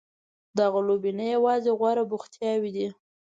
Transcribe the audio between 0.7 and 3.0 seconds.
لوبې نه یوازې غوره بوختیاوې دي.